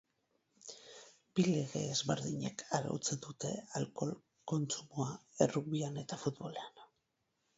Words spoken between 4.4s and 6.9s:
kontsumoa errugbian eta futbolean.